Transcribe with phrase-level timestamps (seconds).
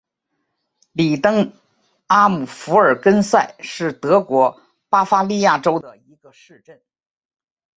[0.93, 1.53] 里登
[2.07, 6.81] 阿姆福尔根塞是德国巴伐利亚州的一个市镇。